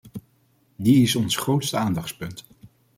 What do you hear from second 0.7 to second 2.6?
Die is ons grootste aandachtspunt.